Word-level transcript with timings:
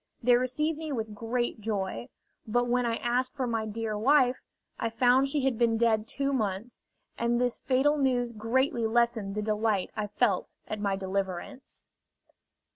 They 0.23 0.33
received 0.35 0.79
me 0.79 0.91
with 0.91 1.13
great 1.13 1.59
joy; 1.61 2.09
but 2.47 2.65
when 2.67 2.87
I 2.87 2.95
asked 2.95 3.35
for 3.35 3.45
my 3.45 3.67
dear 3.67 3.95
wife, 3.95 4.37
I 4.79 4.89
found 4.89 5.27
she 5.27 5.45
had 5.45 5.59
been 5.59 5.77
dead 5.77 6.07
two 6.07 6.33
months, 6.33 6.83
and 7.19 7.39
this 7.39 7.59
fatal 7.59 7.99
news 7.99 8.31
greatly 8.31 8.87
lessened 8.87 9.35
the 9.35 9.43
delight 9.43 9.91
I 9.95 10.07
felt 10.07 10.55
at 10.67 10.79
my 10.79 10.95
deliverance. 10.95 11.91